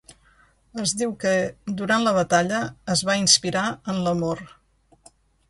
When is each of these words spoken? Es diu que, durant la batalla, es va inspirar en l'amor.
Es 0.83 0.93
diu 1.01 1.11
que, 1.23 1.33
durant 1.81 2.05
la 2.07 2.13
batalla, 2.15 2.63
es 2.95 3.05
va 3.11 3.19
inspirar 3.25 3.67
en 3.95 4.01
l'amor. 4.09 4.43